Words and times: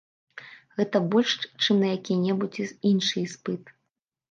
Гэта 0.79 1.01
больш, 1.15 1.35
чым 1.61 1.75
на 1.85 1.91
які-небудзь 1.97 2.75
іншы 2.95 3.17
іспыт. 3.27 3.63